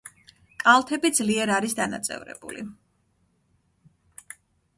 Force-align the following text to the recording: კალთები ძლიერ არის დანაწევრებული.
კალთები 0.61 1.11
ძლიერ 1.19 1.51
არის 1.57 1.77
დანაწევრებული. 1.81 2.65